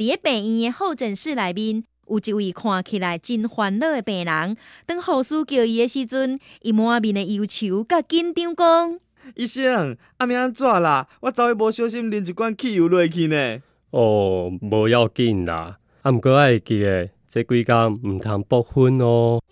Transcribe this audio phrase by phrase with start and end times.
[0.00, 4.56] 伫咧病院诶，候诊室内面有一位看起来真烦恼诶病人。
[4.86, 8.98] 当护士叫伊诶时阵，伊满面诶忧愁甲紧张讲：
[9.36, 11.06] 「医生，阿明安怎啦？
[11.20, 13.58] 我昨下无小心啉一罐汽油落去呢。
[13.90, 19.42] 哦，无要紧啦，阿毋过我记诶，这几工毋通博薰哦。」